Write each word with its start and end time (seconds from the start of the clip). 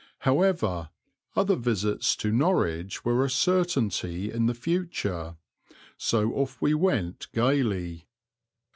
However, 0.21 0.89
other 1.35 1.55
visits 1.55 2.15
to 2.15 2.31
Norwich 2.31 3.05
were 3.05 3.23
a 3.23 3.29
certainty 3.29 4.31
in 4.31 4.47
the 4.47 4.55
future, 4.55 5.37
so 5.95 6.33
off 6.33 6.59
we 6.59 6.73
went 6.73 7.27
gaily. 7.35 8.07